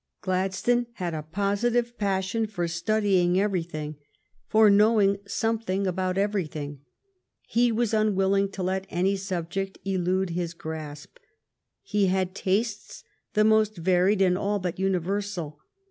Gladstone 0.21 0.87
had 0.93 1.13
a 1.13 1.21
positive 1.21 1.95
passion 1.95 2.47
for 2.47 2.67
studying 2.67 3.39
everything, 3.39 3.97
for 4.47 4.67
knowing 4.67 5.19
something 5.27 5.85
about 5.85 6.17
everything. 6.17 6.79
He 7.47 7.71
was 7.71 7.93
unwilling 7.93 8.49
to 8.53 8.63
let 8.63 8.87
any 8.89 9.15
subject 9.15 9.77
elude 9.85 10.31
his 10.31 10.55
grasp. 10.55 11.19
He 11.83 12.07
had 12.07 12.33
tastes 12.33 13.03
the 13.35 13.43
most 13.43 13.77
varied 13.77 14.23
and 14.23 14.39
all 14.39 14.57
but 14.57 14.79
universal. 14.79 15.59